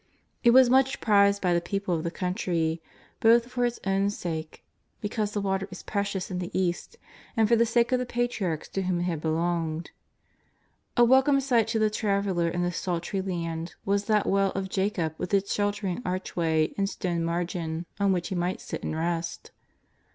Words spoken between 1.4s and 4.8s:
by the people of the country, both for its own sake,